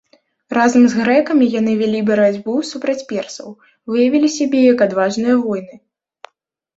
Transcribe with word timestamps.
Разам 0.57 0.83
з 0.91 0.99
грэкамі, 1.01 1.49
яны 1.59 1.71
вялі 1.81 1.99
барацьбу 2.07 2.55
супраць 2.69 2.95
персаў, 3.11 3.51
выявілі 3.91 4.29
сябе 4.37 4.59
як 4.73 4.77
адважныя 4.87 5.35
воіны. 5.43 5.75